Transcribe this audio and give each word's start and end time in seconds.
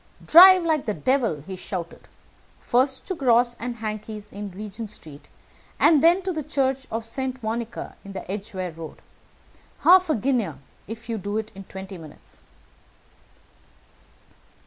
'Drive 0.25 0.63
like 0.63 0.87
the 0.87 0.95
devil!' 0.95 1.43
he 1.45 1.55
shouted, 1.55 2.07
'first 2.59 3.05
to 3.05 3.13
Gross 3.13 3.53
& 3.53 3.59
Hankey's 3.79 4.29
in 4.31 4.49
Regent 4.49 4.89
Street, 4.89 5.27
and 5.79 6.03
then 6.03 6.23
to 6.23 6.33
the 6.33 6.41
Church 6.41 6.87
of 6.89 7.05
St. 7.05 7.43
Monica 7.43 7.95
in 8.03 8.13
the 8.13 8.31
Edgeware 8.31 8.71
Road. 8.71 8.97
Half 9.81 10.09
a 10.09 10.15
guinea 10.15 10.53
if 10.87 11.07
you 11.07 11.19
do 11.19 11.37
it 11.37 11.51
in 11.53 11.65
twenty 11.65 11.99
minutes!' 11.99 12.41